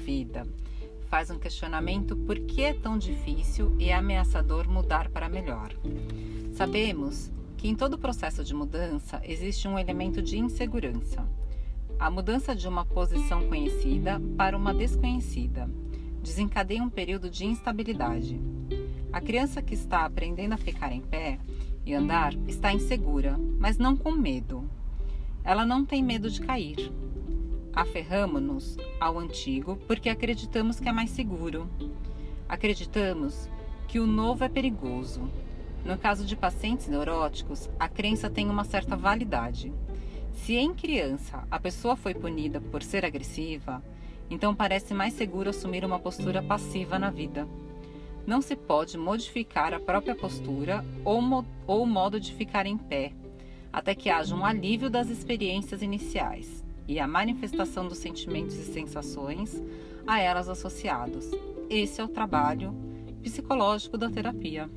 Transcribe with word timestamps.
vida, 0.00 0.46
faz 1.08 1.30
um 1.30 1.38
questionamento 1.38 2.16
por 2.16 2.38
que 2.38 2.62
é 2.62 2.72
tão 2.72 2.98
difícil 2.98 3.76
e 3.78 3.92
ameaçador 3.92 4.68
mudar 4.68 5.08
para 5.10 5.28
melhor. 5.28 5.72
Sabemos 6.54 7.30
que 7.56 7.68
em 7.68 7.74
todo 7.74 7.98
processo 7.98 8.42
de 8.42 8.54
mudança 8.54 9.20
existe 9.24 9.68
um 9.68 9.78
elemento 9.78 10.22
de 10.22 10.38
insegurança. 10.38 11.26
A 11.98 12.10
mudança 12.10 12.56
de 12.56 12.66
uma 12.66 12.84
posição 12.84 13.46
conhecida 13.46 14.20
para 14.36 14.56
uma 14.56 14.72
desconhecida 14.72 15.68
desencadeia 16.22 16.82
um 16.82 16.88
período 16.88 17.28
de 17.28 17.44
instabilidade. 17.44 18.40
A 19.12 19.20
criança 19.20 19.60
que 19.60 19.74
está 19.74 20.04
aprendendo 20.04 20.52
a 20.54 20.58
ficar 20.58 20.92
em 20.92 21.00
pé 21.00 21.38
e 21.84 21.94
andar 21.94 22.32
está 22.46 22.72
insegura, 22.72 23.38
mas 23.58 23.78
não 23.78 23.96
com 23.96 24.12
medo. 24.12 24.64
Ela 25.42 25.66
não 25.66 25.84
tem 25.84 26.02
medo 26.02 26.30
de 26.30 26.40
cair. 26.40 26.92
Aferramos-nos 27.72 28.76
ao 28.98 29.18
antigo 29.18 29.78
porque 29.86 30.08
acreditamos 30.08 30.80
que 30.80 30.88
é 30.88 30.92
mais 30.92 31.10
seguro. 31.10 31.68
Acreditamos 32.48 33.48
que 33.86 34.00
o 34.00 34.06
novo 34.06 34.42
é 34.42 34.48
perigoso. 34.48 35.30
No 35.84 35.96
caso 35.96 36.26
de 36.26 36.36
pacientes 36.36 36.88
neuróticos, 36.88 37.70
a 37.78 37.88
crença 37.88 38.28
tem 38.28 38.50
uma 38.50 38.64
certa 38.64 38.96
validade. 38.96 39.72
Se 40.34 40.56
em 40.56 40.74
criança 40.74 41.46
a 41.50 41.60
pessoa 41.60 41.96
foi 41.96 42.12
punida 42.12 42.60
por 42.60 42.82
ser 42.82 43.04
agressiva, 43.04 43.82
então 44.28 44.54
parece 44.54 44.92
mais 44.92 45.14
seguro 45.14 45.50
assumir 45.50 45.84
uma 45.84 45.98
postura 45.98 46.42
passiva 46.42 46.98
na 46.98 47.10
vida. 47.10 47.46
Não 48.26 48.42
se 48.42 48.56
pode 48.56 48.98
modificar 48.98 49.72
a 49.72 49.80
própria 49.80 50.14
postura 50.14 50.84
ou, 51.04 51.20
ou 51.66 51.82
o 51.82 51.86
modo 51.86 52.18
de 52.18 52.34
ficar 52.34 52.66
em 52.66 52.76
pé, 52.76 53.12
até 53.72 53.94
que 53.94 54.10
haja 54.10 54.34
um 54.34 54.44
alívio 54.44 54.90
das 54.90 55.08
experiências 55.08 55.82
iniciais 55.82 56.64
e 56.90 56.98
a 56.98 57.06
manifestação 57.06 57.86
dos 57.86 57.98
sentimentos 57.98 58.56
e 58.56 58.64
sensações 58.64 59.62
a 60.04 60.18
elas 60.18 60.48
associados. 60.48 61.30
Esse 61.70 62.00
é 62.00 62.04
o 62.04 62.08
trabalho 62.08 62.74
psicológico 63.22 63.96
da 63.96 64.10
terapia. 64.10 64.68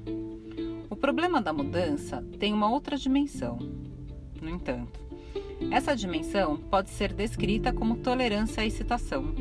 O 0.92 0.96
problema 0.96 1.42
da 1.42 1.52
mudança 1.52 2.24
tem 2.38 2.54
uma 2.54 2.70
outra 2.70 2.98
dimensão. 2.98 3.58
No 4.40 4.48
entanto, 4.48 5.00
essa 5.72 5.96
dimensão 5.96 6.56
pode 6.56 6.92
ser 6.92 7.12
descrita 7.14 7.74
como 7.74 7.98
tolerância 7.98 8.62
à 8.62 8.66
excitação. 8.66 9.34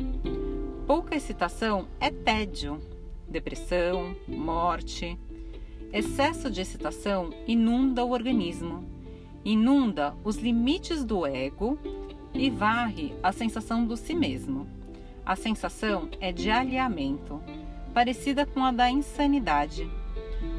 Pouca 0.87 1.15
excitação 1.15 1.87
é 1.99 2.09
tédio, 2.09 2.81
depressão, 3.27 4.15
morte. 4.27 5.15
Excesso 5.93 6.49
de 6.49 6.61
excitação 6.61 7.29
inunda 7.45 8.03
o 8.03 8.09
organismo, 8.09 8.83
inunda 9.45 10.15
os 10.23 10.37
limites 10.37 11.03
do 11.03 11.23
ego 11.23 11.77
e 12.33 12.49
varre 12.49 13.13
a 13.21 13.31
sensação 13.31 13.85
do 13.85 13.95
si 13.95 14.13
mesmo. 14.13 14.67
A 15.25 15.35
sensação 15.35 16.09
é 16.19 16.31
de 16.31 16.49
alinhamento, 16.49 17.41
parecida 17.93 18.45
com 18.45 18.63
a 18.63 18.71
da 18.71 18.89
insanidade. 18.89 19.89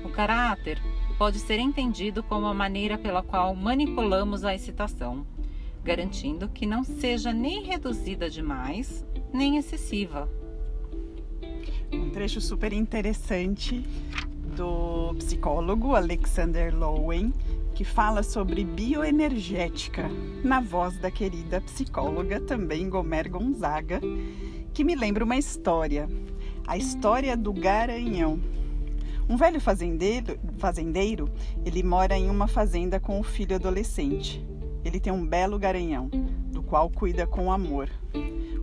O 0.04 0.08
caráter 0.08 0.80
pode 1.18 1.38
ser 1.38 1.58
entendido 1.58 2.22
como 2.22 2.46
a 2.46 2.54
maneira 2.54 2.96
pela 2.96 3.22
qual 3.22 3.54
manipulamos 3.54 4.44
a 4.44 4.54
excitação, 4.54 5.26
garantindo 5.82 6.48
que 6.48 6.66
não 6.66 6.82
seja 6.82 7.32
nem 7.32 7.62
reduzida 7.62 8.30
demais, 8.30 9.04
nem 9.32 9.58
excessiva. 9.58 10.28
Um 11.92 12.10
trecho 12.10 12.40
super 12.40 12.72
interessante 12.72 13.84
do 14.56 15.14
psicólogo 15.18 15.94
Alexander 15.94 16.74
Lowen, 16.74 17.32
que 17.74 17.84
fala 17.84 18.22
sobre 18.22 18.64
bioenergética, 18.64 20.08
na 20.44 20.60
voz 20.60 20.96
da 20.96 21.10
querida 21.10 21.60
psicóloga 21.60 22.40
também 22.40 22.88
Gomer 22.88 23.28
Gonzaga, 23.28 24.00
que 24.72 24.84
me 24.84 24.94
lembra 24.94 25.24
uma 25.24 25.36
história, 25.36 26.08
a 26.66 26.76
história 26.76 27.36
do 27.36 27.52
garanhão. 27.52 28.38
Um 29.28 29.36
velho 29.36 29.60
fazendeiro, 29.60 30.38
fazendeiro, 30.56 31.28
ele 31.64 31.82
mora 31.82 32.16
em 32.16 32.30
uma 32.30 32.46
fazenda 32.46 33.00
com 33.00 33.18
o 33.18 33.24
filho 33.24 33.56
adolescente. 33.56 34.44
Ele 34.84 35.00
tem 35.00 35.12
um 35.12 35.26
belo 35.26 35.58
garanhão, 35.58 36.08
do 36.52 36.62
qual 36.62 36.88
cuida 36.88 37.26
com 37.26 37.50
amor. 37.50 37.90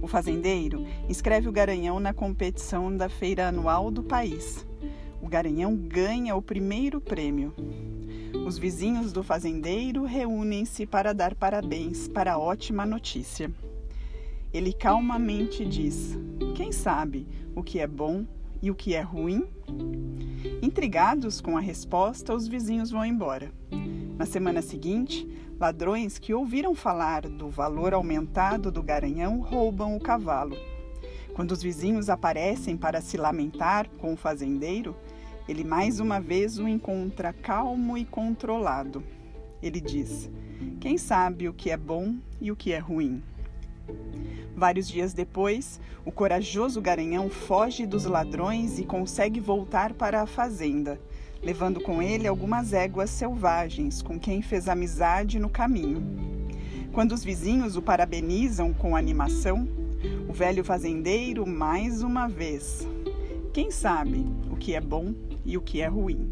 O 0.01 0.07
fazendeiro 0.07 0.85
inscreve 1.09 1.49
o 1.49 1.51
garanhão 1.51 1.99
na 1.99 2.13
competição 2.13 2.95
da 2.95 3.09
feira 3.09 3.49
anual 3.49 3.91
do 3.91 4.03
país. 4.03 4.65
O 5.21 5.27
garanhão 5.27 5.75
ganha 5.75 6.35
o 6.35 6.41
primeiro 6.41 7.01
prêmio. 7.01 7.53
Os 8.45 8.57
vizinhos 8.57 9.13
do 9.13 9.23
fazendeiro 9.23 10.03
reúnem-se 10.03 10.85
para 10.85 11.13
dar 11.13 11.35
parabéns 11.35 12.07
para 12.07 12.33
a 12.33 12.39
ótima 12.39 12.85
notícia. 12.85 13.51
Ele 14.53 14.73
calmamente 14.73 15.65
diz: 15.65 16.17
Quem 16.55 16.71
sabe 16.71 17.27
o 17.55 17.63
que 17.63 17.79
é 17.79 17.87
bom 17.87 18.25
e 18.61 18.71
o 18.71 18.75
que 18.75 18.93
é 18.93 19.01
ruim? 19.01 19.47
Intrigados 20.61 21.39
com 21.39 21.55
a 21.55 21.61
resposta, 21.61 22.33
os 22.33 22.47
vizinhos 22.47 22.91
vão 22.91 23.05
embora. 23.05 23.51
Na 24.17 24.25
semana 24.25 24.61
seguinte, 24.61 25.27
ladrões 25.59 26.17
que 26.17 26.33
ouviram 26.33 26.75
falar 26.75 27.21
do 27.21 27.49
valor 27.49 27.93
aumentado 27.93 28.71
do 28.71 28.81
garanhão 28.83 29.39
roubam 29.39 29.95
o 29.95 29.99
cavalo. 29.99 30.57
Quando 31.33 31.51
os 31.51 31.63
vizinhos 31.63 32.09
aparecem 32.09 32.75
para 32.75 33.01
se 33.01 33.17
lamentar 33.17 33.89
com 33.97 34.13
o 34.13 34.17
fazendeiro, 34.17 34.95
ele 35.51 35.65
mais 35.65 35.99
uma 35.99 36.17
vez 36.17 36.57
o 36.57 36.67
encontra 36.67 37.33
calmo 37.33 37.97
e 37.97 38.05
controlado. 38.05 39.03
Ele 39.61 39.81
diz: 39.81 40.29
Quem 40.79 40.97
sabe 40.97 41.49
o 41.49 41.53
que 41.53 41.69
é 41.69 41.75
bom 41.75 42.15
e 42.39 42.49
o 42.51 42.55
que 42.55 42.71
é 42.71 42.79
ruim? 42.79 43.21
Vários 44.55 44.87
dias 44.87 45.13
depois, 45.13 45.77
o 46.05 46.11
corajoso 46.11 46.79
garanhão 46.79 47.29
foge 47.29 47.85
dos 47.85 48.05
ladrões 48.05 48.79
e 48.79 48.85
consegue 48.85 49.41
voltar 49.41 49.91
para 49.93 50.21
a 50.21 50.25
fazenda, 50.25 50.97
levando 51.43 51.81
com 51.81 52.01
ele 52.01 52.27
algumas 52.27 52.71
éguas 52.71 53.09
selvagens 53.09 54.01
com 54.01 54.17
quem 54.17 54.41
fez 54.41 54.69
amizade 54.69 55.37
no 55.37 55.49
caminho. 55.49 56.01
Quando 56.93 57.11
os 57.11 57.25
vizinhos 57.25 57.75
o 57.75 57.81
parabenizam 57.81 58.73
com 58.73 58.95
animação, 58.95 59.67
o 60.29 60.31
velho 60.31 60.63
fazendeiro 60.63 61.45
mais 61.45 62.01
uma 62.01 62.27
vez. 62.27 62.87
Quem 63.51 63.69
sabe 63.69 64.25
o 64.49 64.55
que 64.55 64.75
é 64.75 64.79
bom 64.79 65.13
e 65.45 65.57
o 65.57 65.61
que 65.61 65.81
é 65.81 65.87
ruim? 65.87 66.29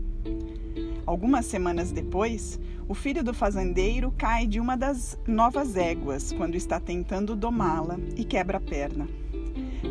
Algumas 1.05 1.45
semanas 1.45 1.91
depois, 1.91 2.59
o 2.87 2.93
filho 2.93 3.23
do 3.23 3.33
fazendeiro 3.33 4.13
cai 4.17 4.45
de 4.45 4.59
uma 4.59 4.75
das 4.75 5.17
novas 5.27 5.75
éguas 5.75 6.31
quando 6.31 6.55
está 6.55 6.79
tentando 6.79 7.35
domá-la 7.35 7.99
e 8.15 8.23
quebra 8.23 8.57
a 8.57 8.61
perna. 8.61 9.07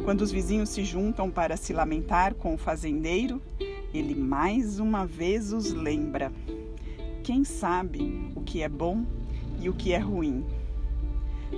Quando 0.05 0.23
os 0.23 0.31
vizinhos 0.31 0.69
se 0.69 0.85
juntam 0.85 1.31
para 1.31 1.57
se 1.57 1.73
lamentar 1.73 2.35
com 2.35 2.55
o 2.55 2.59
fazendeiro, 2.59 3.43
ele 3.93 4.15
mais 4.15 4.79
uma 4.79 5.07
vez 5.07 5.53
os 5.53 5.73
lembra. 5.73 6.33
Quem 7.23 7.45
sabe 7.45 8.31
o 8.35 8.41
que 8.41 8.63
é 8.63 8.69
bom 8.69 9.05
e 9.61 9.69
o 9.69 9.75
que 9.75 9.93
é 9.93 9.99
ruim? 9.99 10.45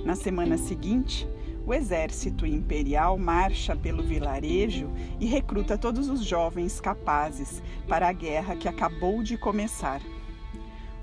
Na 0.05 0.15
semana 0.15 0.57
seguinte, 0.57 1.27
o 1.65 1.73
exército 1.73 2.45
imperial 2.45 3.17
marcha 3.17 3.75
pelo 3.75 4.01
vilarejo 4.01 4.89
e 5.19 5.25
recruta 5.25 5.77
todos 5.77 6.09
os 6.09 6.23
jovens 6.23 6.79
capazes 6.79 7.61
para 7.87 8.07
a 8.07 8.13
guerra 8.13 8.55
que 8.55 8.67
acabou 8.67 9.21
de 9.21 9.37
começar. 9.37 10.01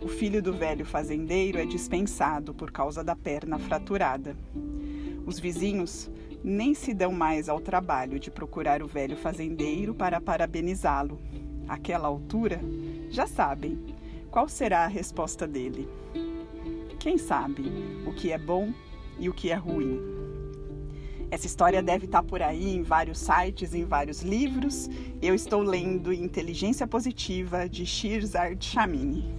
O 0.01 0.09
filho 0.09 0.43
do 0.43 0.53
velho 0.53 0.85
fazendeiro 0.85 1.59
é 1.59 1.65
dispensado 1.65 2.55
por 2.55 2.71
causa 2.71 3.03
da 3.03 3.17
perna 3.17 3.59
fraturada. 3.59 4.37
Os 5.27 5.39
vizinhos 5.39 6.11
nem 6.43 6.75
se 6.75 6.95
dão 6.95 7.13
mais 7.13 7.49
ao 7.49 7.61
trabalho 7.61 8.19
de 8.19 8.31
procurar 8.31 8.83
o 8.83 8.87
velho 8.87 9.17
fazendeiro 9.17 9.95
para 9.95 10.21
parabenizá-lo. 10.21 11.21
Àquela 11.69 12.09
altura, 12.09 12.61
já 13.11 13.27
sabem 13.27 13.79
qual 14.31 14.49
será 14.49 14.85
a 14.85 14.89
resposta 14.89 15.47
dele. 15.47 15.89
Quem 16.99 17.19
sabe 17.19 17.71
o 18.07 18.13
que 18.13 18.33
é 18.33 18.39
bom 18.39 18.73
e 19.19 19.29
o 19.29 19.35
que 19.35 19.51
é 19.51 19.55
ruim? 19.55 20.18
Essa 21.31 21.47
história 21.47 21.83
deve 21.83 22.07
estar 22.07 22.23
por 22.23 22.43
aí 22.43 22.75
em 22.75 22.83
vários 22.83 23.19
sites, 23.19 23.75
em 23.75 23.85
vários 23.85 24.23
livros. 24.23 24.89
Eu 25.21 25.35
estou 25.35 25.61
lendo 25.63 26.13
Inteligência 26.13 26.87
Positiva 26.87 27.69
de 27.69 27.85
Shirzad 27.85 28.57
Chamini. 28.63 29.35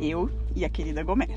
Eu 0.00 0.28
e 0.56 0.64
a 0.64 0.68
querida 0.68 1.02
Gomer. 1.04 1.28